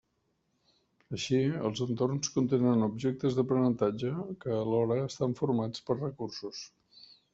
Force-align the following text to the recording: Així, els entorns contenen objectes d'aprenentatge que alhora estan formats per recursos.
Així, 1.17 1.41
els 1.67 1.81
entorns 1.85 2.31
contenen 2.37 2.85
objectes 2.87 3.37
d'aprenentatge 3.41 4.15
que 4.45 4.57
alhora 4.63 4.99
estan 5.03 5.37
formats 5.43 5.85
per 5.91 5.99
recursos. 6.01 6.65